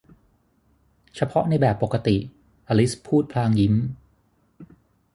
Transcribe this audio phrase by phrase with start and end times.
[1.15, 2.17] เฉพาะในแบบปกติ
[2.67, 3.75] อลิสพูดพลางยิ้ม